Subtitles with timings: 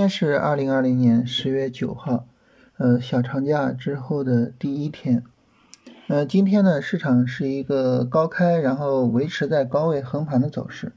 [0.00, 2.24] 今天是二零二零年十月九号，
[2.78, 5.22] 呃，小长假之后的第一天。
[6.08, 10.94] 呃，今天呢，市场是一个高开，然后维持在高位横盘的走势。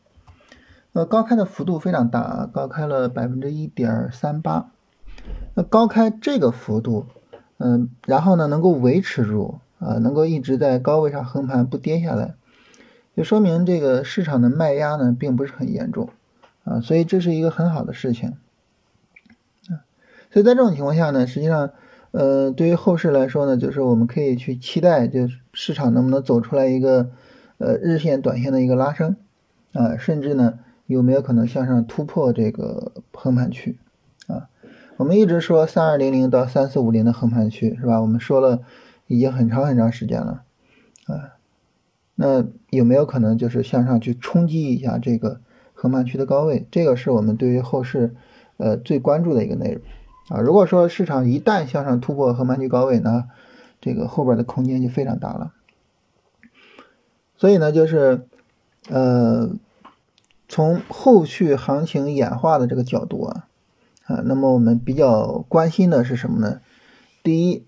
[0.94, 4.72] 呃，高开的幅度非常大啊，高开了百分之一点三八。
[5.54, 7.06] 那高开这个幅度，
[7.58, 12.36] 嗯，然后呢，能够维持住啊，能够一直在高位上横盘不跌下来，
[13.18, 16.08] 就说明这个市场的卖压呢，并不是很严重。
[16.64, 18.38] 啊，所以这是一个很好的事情，
[20.34, 21.70] 所以在这种情况下呢，实际上，
[22.10, 27.12] 呃，对于后市来说呢，就是我们可以去期待，就是市场能不能走出来一个，
[27.60, 29.16] 呃，日线、短线的一个拉升，
[29.74, 30.58] 啊，甚至呢，
[30.88, 33.78] 有没有可能向上突破这个横盘区，
[34.26, 34.50] 啊，
[34.98, 38.02] 我们一直说三二零零到三四五零的横盘区是吧？
[38.02, 38.62] 我们说了
[39.06, 40.42] 已经很长很长时间了，
[41.06, 41.38] 啊，
[42.16, 45.42] 那有没有可能就是向上去冲击一下这个？
[45.76, 48.16] 横盘区的高位，这个是我们对于后市，
[48.56, 49.82] 呃最关注的一个内容
[50.30, 50.40] 啊。
[50.40, 53.26] 如果说市场一旦向上突破横盘区高位，呢
[53.82, 55.54] 这个后边的空间就非常大了。
[57.36, 58.28] 所以呢，就是
[58.90, 59.52] 呃
[60.48, 63.48] 从后续行情演化的这个角度啊
[64.06, 66.62] 啊，那么我们比较关心的是什么呢？
[67.24, 67.66] 第一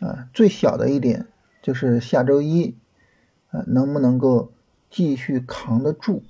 [0.00, 1.26] 啊，最小的一点
[1.62, 2.76] 就是下周一
[3.50, 4.52] 啊能不能够
[4.90, 6.22] 继续扛得住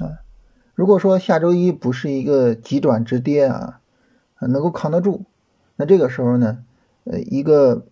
[0.00, 0.22] 啊？
[0.74, 3.80] 如果说下周一不是一个急转直跌啊，
[4.46, 5.22] 能够扛得住，
[5.76, 6.58] 那这个时候呢，
[7.04, 7.84] 呃，一个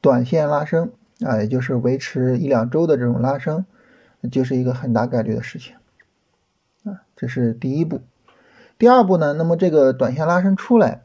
[0.00, 3.64] 短线拉升啊，也就是维持一两周的这种拉升，
[4.30, 5.76] 就是一个很大概率的事情
[6.84, 8.00] 啊，这是第一步。
[8.78, 11.02] 第二步呢，那么这个短线拉升出来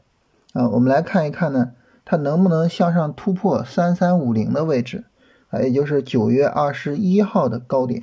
[0.52, 1.72] 啊，我们来看一看呢，
[2.04, 5.04] 它能不能向上突破三三五零的位置
[5.50, 8.02] 啊，也就是九月二十一号的高点。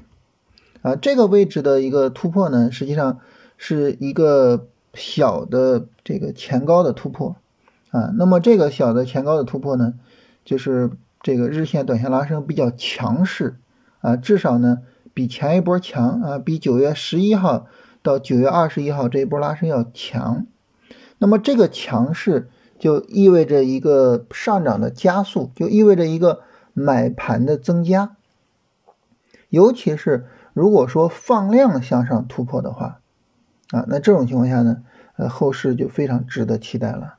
[0.82, 3.20] 啊，这个位置的一个突破呢，实际上
[3.58, 7.36] 是一个小的这个前高的突破
[7.92, 8.12] 啊。
[8.18, 9.94] 那么这个小的前高的突破呢，
[10.44, 10.90] 就是
[11.22, 13.58] 这个日线、短线拉升比较强势
[14.00, 14.80] 啊，至少呢
[15.14, 17.68] 比前一波强啊，比九月十一号
[18.02, 20.48] 到九月二十一号这一波拉升要强。
[21.18, 26.42] 那么这个强势就意味着一个上涨的加速，就意味着一个
[26.74, 28.16] 买盘的增加，
[29.50, 30.26] 尤其是。
[30.56, 33.02] 如果说放量向上突破的话，
[33.72, 34.84] 啊，那这种情况下呢，
[35.16, 37.18] 呃，后市就非常值得期待了，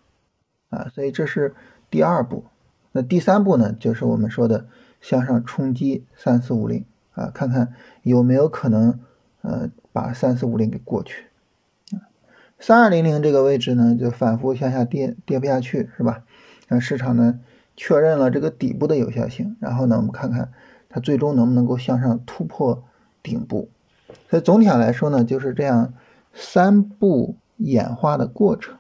[0.71, 1.55] 啊，所以这是
[1.91, 2.45] 第二步。
[2.93, 4.67] 那第三步呢，就是我们说的
[5.01, 8.99] 向上冲击三四五零，啊，看看有没有可能，
[9.43, 11.27] 呃，把三四五零给过去。
[12.59, 16.23] 三二零零这个位置呢，就反复向下跌，跌不下去，是吧？
[16.69, 17.41] 那市场呢，
[17.77, 20.53] 确认了这个底部的有效性，然后呢，我们看看
[20.89, 22.85] 它最终能不能够向上突破。
[23.23, 23.69] 顶部，
[24.31, 25.95] 所以总体上来说呢，就是这样
[26.37, 28.77] 三步演化的过程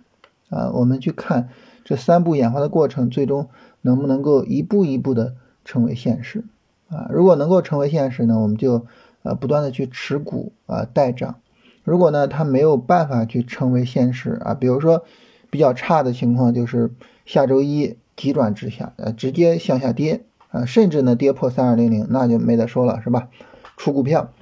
[0.50, 0.70] 啊。
[0.74, 1.48] 我们去看
[1.84, 3.48] 这三步演化的过程，最终
[3.80, 5.34] 能不能够一步一步的
[5.64, 6.44] 成为现实
[6.88, 7.08] 啊？
[7.10, 8.86] 如果能够成为现实呢，我们就
[9.22, 11.36] 呃不断的去持股啊待涨。
[11.82, 15.04] 如果呢它没有办法去成为现实啊，比如说
[15.50, 16.92] 比较差的情况就是
[17.24, 23.28] 下周一急转直下，呃直接向下跌啊，甚至呢跌破三二零零，那就没得说了，是吧？
[23.76, 24.32] 出股票，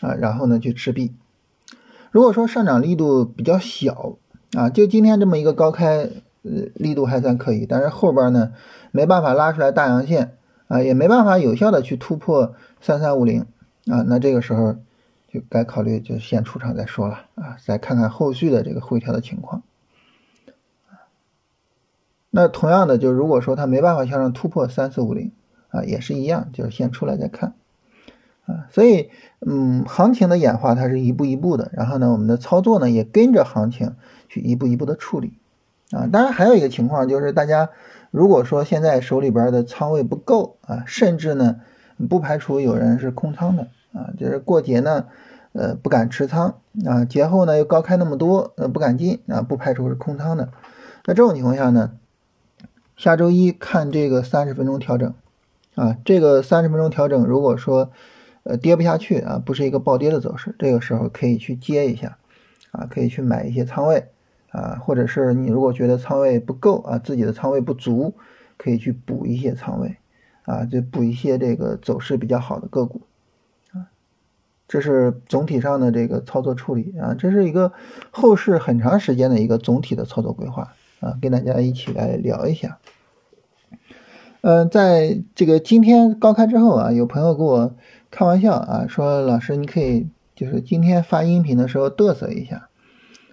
[0.00, 1.14] 啊，然后呢去持币。
[2.10, 4.16] 如果说上涨力度比较小，
[4.52, 6.08] 啊，就今天这么一个高开，
[6.42, 8.52] 呃，力度还算可以，但是后边呢
[8.90, 10.36] 没办法拉出来大阳线，
[10.68, 13.42] 啊，也没办法有效的去突破三三五零，
[13.86, 14.74] 啊，那这个时候
[15.32, 19.62] 就该考虑就先出场再说了，啊，再看看后续的这个回调的情况。
[22.30, 25.32] 那同样的，就如果说它没办法向上突破三四五零，
[25.68, 27.54] 啊，也是一样，就是先出来再看。
[28.46, 29.10] 啊所以，
[29.46, 33.94] 嗯，行情的演化它是一步一步的，然后呢，我们的操作呢也跟着行情
[34.28, 35.32] 去一步一步的处理，
[35.90, 37.70] 啊，当然还有一个情况就是，大家
[38.10, 41.60] 如果说现在手里边的仓位不够啊，甚至呢
[42.08, 45.06] 不排除有人是空仓的啊，就是过节呢，
[45.52, 46.56] 呃，不敢持仓
[46.86, 50.48] 啊，节后呢又高开那么多，呃，不敢进啊，不排除是空仓的。
[51.06, 51.92] 那这种情况下呢，
[52.96, 55.12] 下周一看这个三十分钟调整，
[55.74, 57.90] 啊，这个三十分钟调整，如果说
[58.42, 62.16] 呃，跌不下去啊，不是一个暴跌的走势，这个时候可以去接一下，
[62.70, 64.06] 啊，可以去买一些仓位，
[64.48, 68.14] 啊，或者是你如果觉得仓位不够啊，自己的仓位不足，
[68.56, 69.96] 可以去补一些仓位，
[70.46, 73.02] 啊，就补一些这个走势比较好的个股，
[73.74, 73.92] 啊，
[74.66, 77.72] 这是总体上的这个操作处理啊，这是一个
[78.10, 82.78] 后市很长时间的一个总体的操作规划啊，跟大家一起来聊一下。
[84.40, 87.74] 嗯，在这个今天高开之后啊，有朋友给我。
[88.10, 92.68] 开玩笑啊，说老师，你可以就是今天发音频的时候嘚瑟一下，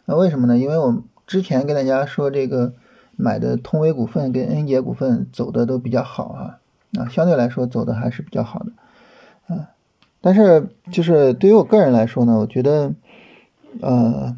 [0.06, 0.58] 那为什么呢？
[0.58, 2.74] 因为我之前跟大家说这个
[3.16, 6.60] 买的通威股份跟恩捷股份走的都比较好啊，
[6.98, 9.70] 啊，相对来说走的还是比较好的，啊，
[10.22, 12.94] 但是就是对于我个人来说呢，我觉得，
[13.82, 14.38] 呃，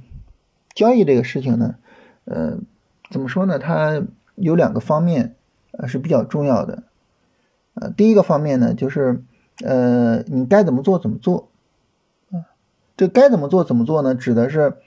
[0.73, 1.75] 交易这个事情呢，
[2.23, 2.57] 呃，
[3.11, 3.59] 怎么说呢？
[3.59, 4.01] 它
[4.35, 5.35] 有两个方面，
[5.71, 6.83] 呃，是比较重要的，
[7.73, 9.21] 呃，第一个方面呢，就是
[9.63, 11.49] 呃，你该怎么做怎么做，
[12.31, 12.51] 啊，
[12.97, 14.15] 这该怎么做怎么做呢？
[14.15, 14.77] 指的是。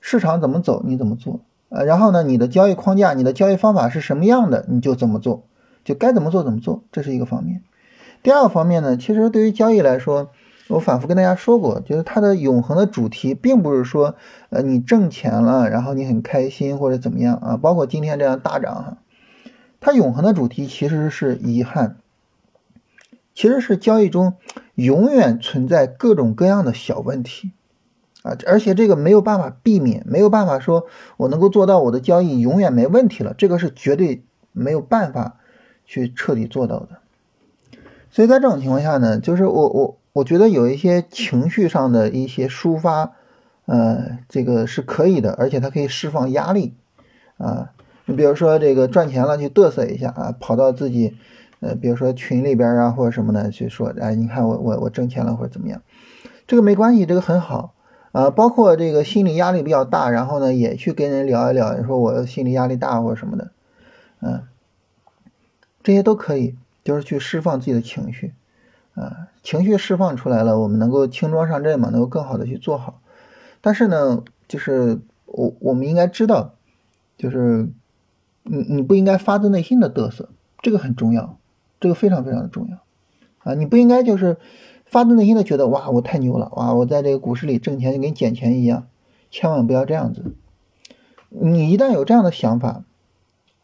[0.00, 1.40] 市场怎么走，你怎么做？
[1.70, 5.42] 呃，然后呢，你的交易框架、你的交易方法是什么样的，你就怎么做，
[5.82, 7.64] 就该怎么做怎么做，这是一个方面。
[8.22, 10.30] 第二个方面呢，其实对于交易来说，
[10.68, 14.14] 我反复跟大家说过，就是它的永恒的主题，并不是说，
[14.50, 18.98] 呃，你挣钱了，然后你很开心或者怎么样啊，包括今天这样大涨哈，
[19.80, 21.96] 它永恒的主题其实是遗憾，
[23.38, 24.34] 其实是交易中
[24.74, 27.52] 永远存在各种各样的小问题。
[28.24, 30.86] 啊，而且这个没有办法避免，没有办法说
[31.16, 35.36] 我能够做到我的交易永远没问题了，这个是绝对没有办法
[35.86, 36.98] 去彻底做到的。
[38.10, 43.12] 所以在这种情况下呢，就是我我我觉得有一些情绪上的一些抒发，
[43.66, 46.74] 呃，这个是可以的，而且它可以释放压力
[47.36, 47.70] 啊。
[48.06, 51.16] 你比如说这个赚钱了去嘚瑟一下啊，跑到自己
[51.60, 55.82] 呃，比如说群里边啊或者什么的去说，哎，你看我我我挣钱了或者怎么样，
[56.46, 57.74] 这个没关系，这个很好。
[58.10, 63.52] 啊，包括这个心理压力比较大，然后呢，也去跟人聊一聊，说我心理压力大或者什么的，
[64.20, 64.44] 嗯，
[65.82, 68.32] 这些都可以，就是去释放自己的情绪，
[68.94, 73.02] 啊，情绪释放出来了，我们能够轻装上阵嘛，能够更好的去做好。
[73.60, 76.54] 但是呢，就是我我们应该知道，
[77.18, 77.68] 就是
[78.42, 80.30] 你你不应该发自内心的嘚瑟，
[80.62, 81.37] 这个很重要，
[81.80, 82.78] 这个非常非常的重要，
[83.38, 84.36] 啊，你不应该就是。
[84.90, 86.72] 发自内心的觉得哇，我太牛了哇！
[86.72, 88.86] 我在这个股市里挣钱就跟捡钱一样，
[89.30, 90.32] 千万不要这样子。
[91.28, 92.84] 你一旦有这样的想法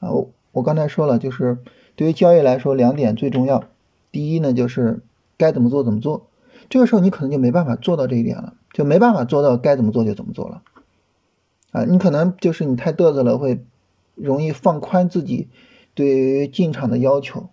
[0.00, 1.56] 啊，我我刚才说了，就是
[1.96, 3.64] 对于交易来说，两点最重要。
[4.12, 5.02] 第一呢，就是
[5.38, 6.26] 该怎么做怎么做。
[6.68, 10.60] 这个时候你可能就没办法做到这一点了，就没办法做到该怎么做就怎么做了
[11.70, 11.84] 啊。
[11.84, 13.64] 你可能就是你太嘚瑟了，会
[14.14, 15.48] 容易放宽自己
[15.94, 17.48] 对于进场的要求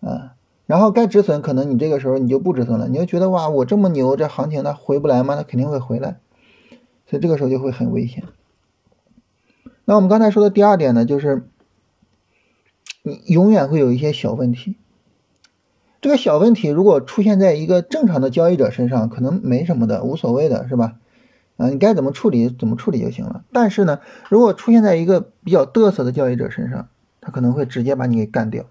[0.00, 0.34] 啊。
[0.66, 5.34] 然后该止损，可能你这个时候你就不止损了，你就觉得哇，我这么牛，这行情它回不来吗？
[5.34, 6.18] 它肯定会回来，
[7.06, 8.24] 所以这个时候就会很危险。
[9.86, 11.48] 那我们刚才说的第二点呢，就是
[13.02, 14.76] 你永远会有一些小问题。
[16.02, 20.96] 这个小问题如果出现在一个正常的交易者身上，可能没什么的，无所谓的是吧？
[21.56, 23.42] 啊，你该怎么处理怎么处理就行了。
[23.52, 26.90] 但是呢，如果出现在一个比较嘚瑟的交易者身上，
[27.22, 28.66] 他可能会直接把你给干掉。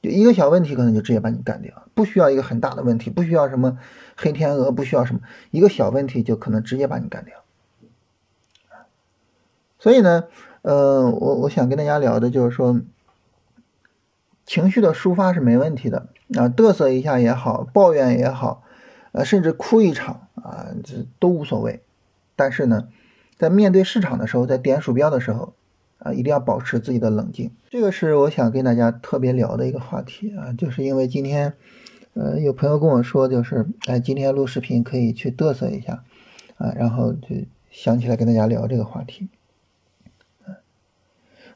[0.00, 3.78] 就一个小问题，可能就直接把你干掉，不需要一个很大的问题，不需要什么
[4.16, 7.34] 黑天鹅，不需要什么，一个小问题就可能直接把你干掉。
[9.80, 10.24] 所以呢，
[10.62, 12.80] 呃，我我想跟大家聊的就是说，
[14.46, 18.62] 情绪的抒发是没问题的啊，嘚瑟一下也好，抱怨也好，
[19.10, 21.82] 呃，甚至哭一场啊，这都无所谓。
[22.36, 22.88] 但是呢，
[23.36, 25.54] 在面对市场的时候，在点鼠标的时候。
[25.98, 31.54] 啊，一定要保持自己的冷静，这个是我想跟大家特别聊的一个话题啊，就是因为今天，
[32.14, 36.04] 呃，有朋友跟我说，就是哎，今天录视频可以去嘚瑟一下，
[36.56, 37.28] 啊，然后就
[37.70, 39.28] 想起来跟大家聊这个话题。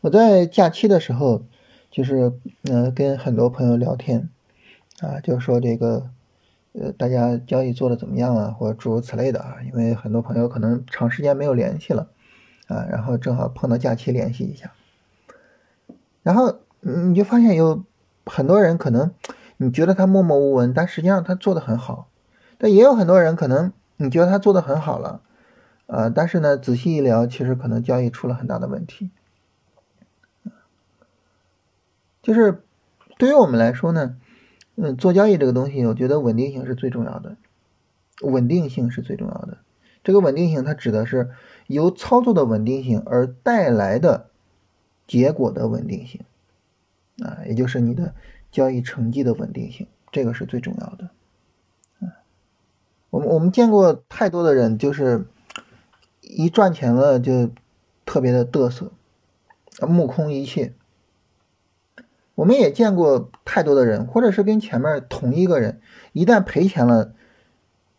[0.01, 1.45] 我在假期的时候，
[1.89, 2.33] 就是
[2.65, 4.29] 呃跟很多朋友聊天，
[5.01, 6.11] 啊，就说这个，
[6.73, 12.09] 呃，大家交易做的怎么样啊，或诸如此类的啊，因为很多朋友可能长时间没有联系了。
[12.73, 14.73] 啊，然后正好碰到假期联系一下，
[16.23, 17.85] 然后你就发现有
[18.25, 19.12] 很多人可能
[19.59, 22.09] 你觉得他默默无闻，但实际上他做的很好，
[22.57, 25.21] 但也有很多人可能你觉得他做的很好了，
[25.87, 29.11] 呃，但是呢仔细一聊，其实可能交易出了很大的问题。
[32.23, 32.62] 就是
[33.19, 34.17] 对于我们来说呢，
[34.76, 37.37] 嗯，做交易这个东西，我觉得稳定性是最重要的，
[38.23, 39.59] 稳定性是最重要的。
[40.02, 41.31] 这个稳定性它指的是。
[41.73, 44.31] 由操作的稳定性而带来的
[45.07, 46.21] 结果的稳定性，
[47.23, 48.14] 啊，也就是你的
[48.50, 51.11] 交易成绩的稳定性，这个是最重要的。
[52.00, 52.23] 啊，
[53.11, 55.26] 我们我们见过太多的人，就是
[56.21, 57.50] 一赚钱了就
[58.07, 58.93] 特别的嘚瑟，
[59.87, 60.75] 目空一切。
[62.35, 65.81] 我们也见过太多的人，或者是跟前面同一个人，
[66.12, 67.12] 一旦赔钱了，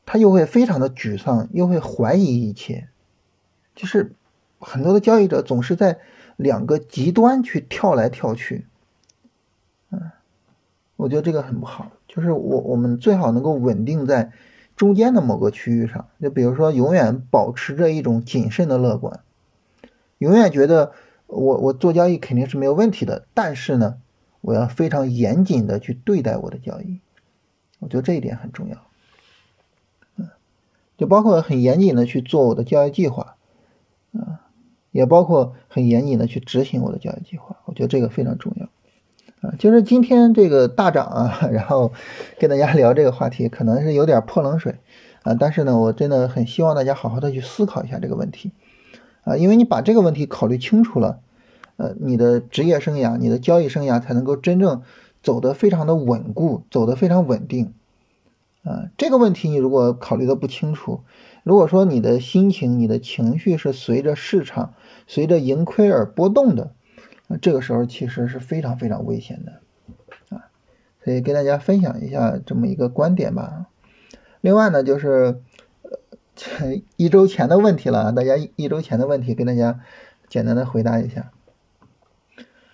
[0.05, 2.89] 他又会非常的沮丧，又会怀疑一切。
[3.75, 4.13] 就是
[4.59, 5.99] 很多的交易者总是在
[6.35, 8.65] 两个极端去跳来跳去，
[9.91, 10.11] 嗯，
[10.95, 11.91] 我觉得这个很不好。
[12.07, 14.31] 就是我我们最好能够稳定在
[14.75, 19.19] 中间的某个区域上，就比如说永远保持着一种谨慎的乐观，
[20.19, 20.93] 永远觉得
[21.25, 23.97] 我我做交易肯定是没有问题的，但是呢，
[24.41, 26.99] 我要非常严谨的去对待我的交易，
[27.79, 28.77] 我觉得这一点很重要。
[30.17, 30.29] 嗯，
[30.97, 33.37] 就包括很严谨的去做我的交易计划，
[34.13, 34.41] 啊，
[34.91, 38.69] 也包括很严谨的去执行我的交易计划，我觉得这个非常重要。
[39.41, 41.91] 啊，就是今天这个大涨啊， 然后
[42.39, 44.75] 跟大家聊这个话题，可能是有点泼冷水
[45.23, 48.51] 啊，但是呢，我真的很希望大家好好的去思考一下这个问题
[49.25, 51.19] 啊，因为你把这个问题考虑清楚了，
[51.75, 54.81] 呃，你的职业生涯、你的交易生涯才能够真正
[55.21, 57.73] 走得非常的稳固，走得非常稳定
[58.63, 58.91] 啊。
[58.97, 61.01] 这个问题你如果考虑的不清楚，
[61.43, 64.73] 如果说你的心情、你的情绪是随着市场、
[65.07, 66.71] 随着盈亏而波动的。
[67.27, 70.47] 那这个时候其实是非常非常危险的啊，
[71.03, 73.67] 所以跟大家分享一下这么一个观点吧。
[74.41, 75.41] 另外呢，就是
[76.59, 79.79] 呃一周前的问题了，大家一周前的问题跟大家
[80.27, 81.31] 简单的回答一下。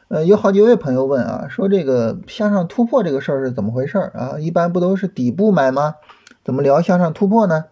[0.07, 4.39] 呃，有好几位朋友问啊，说这个向上突破这个事儿是怎么回事儿啊？
[4.39, 5.95] 一般不都是底部买吗？
[6.43, 7.65] 怎么聊向上突破呢？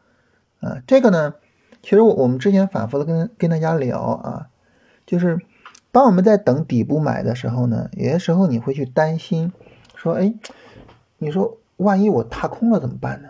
[0.60, 1.36] 啊，这个呢，
[1.82, 4.48] 其实我我们之前反复的跟跟大家聊啊，
[5.06, 5.40] 就是。
[5.90, 9.52] 当我们在等底部买的时候呢，有些时候你会去担心，
[9.96, 10.36] 说，哎，
[11.18, 13.30] 你说万一我踏空了怎么办呢？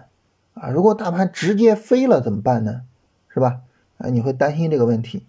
[0.55, 2.81] 啊，如果大盘直接飞了怎么办呢？
[3.29, 3.61] 是吧？
[3.99, 5.25] 啊，你会担心这个问题。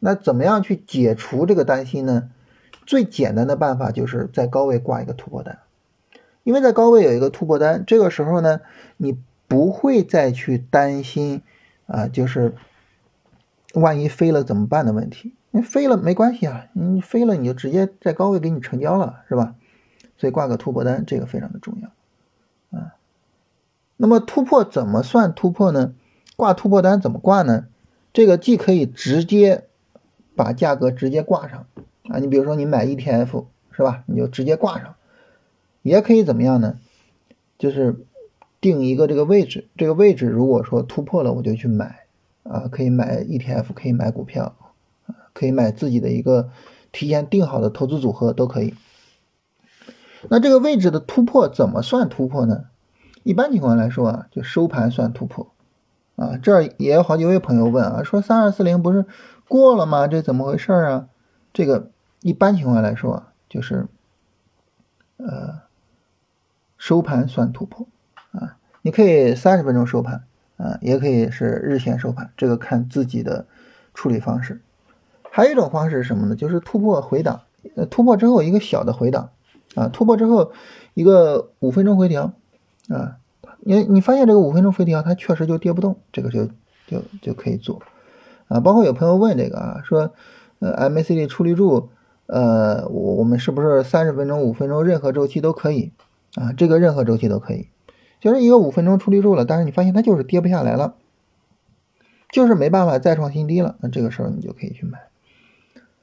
[0.00, 2.28] 那怎么样去解除这个担心呢？
[2.84, 5.60] 最简单的办法就是在高位挂一个突破单，
[6.42, 8.60] 因为在高位有一个突破单，这个时候呢，
[8.98, 11.42] 你不会再去担心
[11.86, 12.54] 啊，就是
[13.74, 15.34] 万一飞了怎么办的问题。
[15.50, 19.54] 你飞了没关系啊，你飞了你就直接在高位给你成交了，是吧？
[20.18, 22.94] 所以挂个突破单，这个非常的重要啊。
[23.96, 25.94] 那么突破怎么算突破呢？
[26.36, 27.66] 挂突破单怎么挂呢？
[28.12, 29.64] 这个既可以直接
[30.34, 31.66] 把价格直接挂上
[32.08, 34.04] 啊，你比如说你买 ETF 是吧？
[34.06, 34.96] 你就直接挂上，
[35.82, 36.78] 也可以怎么样呢？
[37.58, 38.04] 就是
[38.66, 42.06] 定一个这个位置，这个位置如果说突破了，我就去买
[42.42, 44.54] 啊，可以买 ETF，可以买股票。
[45.38, 46.48] 可以买自己的一个
[46.92, 48.72] 提前定好的投资组合都可以。
[50.30, 52.64] 那这个位置的突破怎么算突破呢？
[53.22, 55.52] 一般情况来说啊，就收盘算突破
[56.16, 56.38] 啊。
[56.42, 59.04] 这儿也有好几位朋友问啊，说三二四零不是
[59.46, 60.08] 过了吗？
[60.08, 61.08] 这怎么回事啊？
[61.52, 61.90] 这个
[62.22, 63.86] 一般情况来说啊，就是
[65.18, 65.60] 呃
[66.78, 67.86] 收盘算突破。
[68.86, 70.22] 你可以三十分钟收盘
[70.58, 73.44] 啊，也可以是日线收盘，这个看自己的
[73.94, 74.60] 处理方式。
[75.28, 76.36] 还有一种方式是什么呢？
[76.36, 77.40] 就是突破回档，
[77.90, 79.30] 突破之后一个小的回档，
[79.74, 80.52] 啊，突破之后
[80.94, 82.34] 一个五分钟回调，
[82.88, 83.16] 啊，
[83.58, 86.46] 你你发现这个五分钟回调它确实就跌不动，这个就
[86.86, 87.82] 就就可以做，
[88.46, 90.12] 啊，包括有朋友问这个啊，说，
[90.60, 91.88] 呃，MACD 出力柱，
[92.26, 95.90] 呃，我我们是不是三十分钟、五分钟任何周期都可以？
[96.36, 97.66] 啊，这个任何周期都可以，
[98.20, 100.94] 就是一个五分钟出力柱了，但是你发现它就是跌不下来了，
[102.30, 104.98] 就是没办法再创新低了，那这个时候你就可以去买。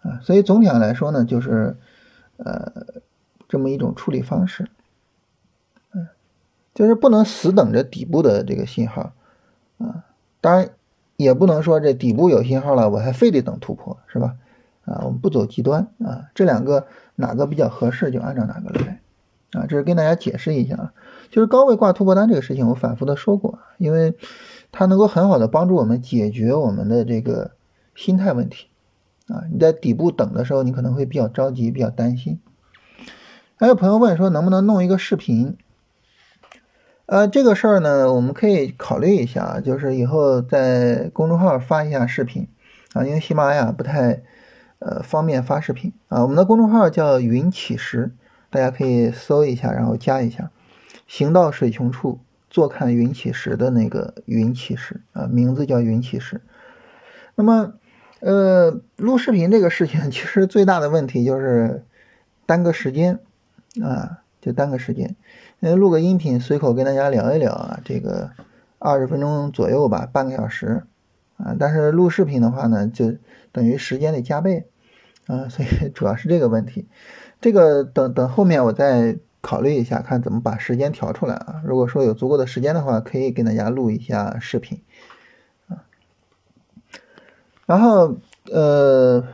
[0.02, 1.78] 啊，所以总体上来说呢，就是，
[2.38, 2.72] 呃，
[3.48, 4.68] 这么一种处理方式，
[5.94, 6.08] 嗯，
[6.74, 9.14] 就是不能死等着底部的这个信号，
[9.78, 10.04] 啊，
[10.42, 10.70] 当然
[11.16, 14.36] 也不能说这底部有信号了，我还非得等突破，是吧？
[14.84, 19.00] 啊，我们不走极端啊，这两个哪个比较合适就按照哪个来，
[19.54, 20.94] 啊，这是跟大家解释一下啊，
[21.30, 24.16] 就是高位挂突破单这个事情，我反复的说过，因为
[24.72, 27.52] 它能够很好的帮助我们解决我们的这个
[27.96, 28.68] 心态问题。
[29.28, 32.42] 啊，你在底部等的时候，你可能会比较着急，比较担心。
[33.56, 35.56] 还有朋友问说，能不能弄一个视频？
[37.06, 42.50] 呃，这个事儿呢，我们可以考虑一下，就是以后在公众号发一下视频
[42.94, 44.24] 啊，因为喜马拉雅不太
[44.80, 46.22] 呃方便发视频啊。
[46.24, 48.12] 我们的公众号叫云起时，
[48.54, 50.52] 大家可以搜一下，然后加一下。
[51.08, 52.20] 行到水穷处，
[52.50, 56.42] 坐看云起时的那个云起时啊，名字叫云起时。
[57.34, 57.74] 那么。
[58.26, 61.84] 呃，录视频这个事情， 其实最大的问题就是
[62.46, 63.20] 耽搁时间
[63.82, 65.18] 啊，就耽搁时间。
[65.60, 68.32] 因为录个音频，随口跟大家聊一聊啊，这个
[68.80, 70.84] 二十分钟左右吧，半个小时
[71.36, 71.54] 啊。
[71.60, 73.14] 但是录视频的话呢，就
[73.52, 74.68] 等于时间得加倍
[75.28, 76.88] 啊，所以 主要是这个问题。
[77.44, 81.62] 这个等等后面我再考虑一下，看怎么把时间调出来啊。
[81.66, 84.80] 如果说有足够的时间的话，可以跟大家录一下视频
[85.68, 85.84] 啊。
[87.66, 88.16] 然后，
[88.50, 89.26] 呃，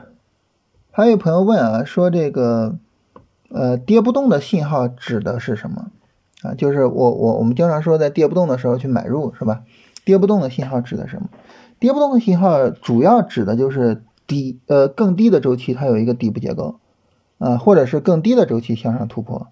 [0.90, 2.80] 还有朋友问啊，说这个，
[3.50, 5.92] 呃，跌不动的信号指的是什么？
[6.42, 9.62] 啊，就是我我我们经常说在跌不动的时候去买入，是吧？
[10.04, 11.30] 跌不动的信号指的什么？
[11.78, 16.79] 跌不动的信号主要指的就是低呃更低的周期它有一个底部结构
[17.40, 19.48] 啊，或者是更低的周期向上突破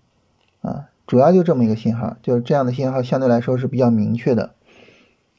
[0.61, 4.51] 啊，主要就这么一个信号，就是这样的信号相对来说是比较明确的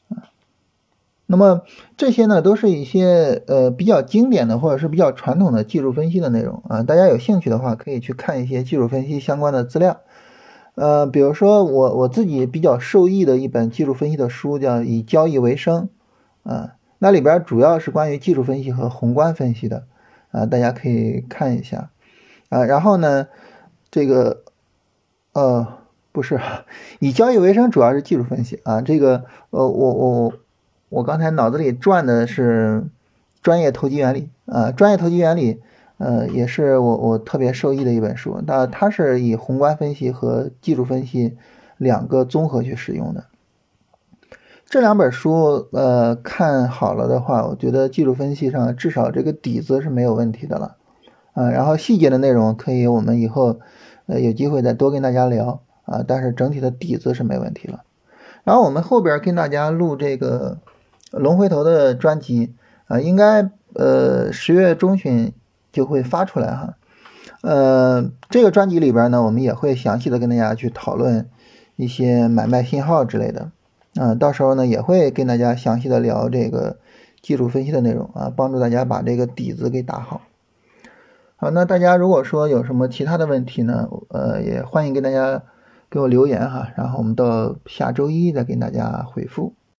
[0.09, 0.27] 啊。
[1.27, 1.63] 那么
[1.97, 10.01] 这些呢都是一些呃比较经典的或者是比较传统的技术分析的内容啊，大家有兴趣的话可以去看一些技术分析相关的资料。
[10.75, 15.89] 呃，比如说我我自己比较受益的一本技术分析的书叫《以交易为生》，
[16.49, 19.87] 啊，那里边主要是关于技术分析和宏观分析的，
[20.31, 21.91] 啊，大家可以看一下，
[22.49, 23.29] 啊，然后呢，
[23.91, 24.43] 这个，
[25.33, 25.67] 呃，
[26.13, 26.41] 不是，
[27.01, 30.33] 以交易为生主要是技术分析啊，这个，呃，我我
[30.89, 32.85] 我刚才脑子里转的是
[33.43, 35.61] 专业投机原理啊，专业投机原理。
[36.01, 41.37] 呃，也是我我特别受益的一本书，那它是以宏观分析和技术分析
[41.77, 43.25] 两个综合去使用的。
[44.65, 50.77] 这两本书，呃，看好了的话，我觉得技术分析上至少这个底子是没有问题的了，
[51.39, 53.61] 啊，然后细节的内容可以我们以后
[54.07, 57.85] 呃有机会再多跟大家聊啊，但是整体的底子是没问题了。
[58.45, 60.59] 然后我们后边跟大家录这个
[61.11, 62.55] 龙回头的专辑
[62.87, 65.33] 啊，应该呃十月中旬。
[65.71, 66.77] 就会发出来哈，
[67.43, 71.29] 呃，这个专辑里边呢，我们也会详细的跟大家去讨论
[71.77, 73.53] 一些买卖信号之类的，
[73.95, 76.79] 啊，到时候呢也会跟大家详细的聊这个
[77.21, 80.23] 技术分析的内容啊，帮助大家把这个底子给打好。
[81.41, 85.45] 好，那大家如果说有什么其他的问题呢，呃，也欢迎跟大家
[85.89, 89.55] 给我留言哈，然后我们到下周一再给大家回复。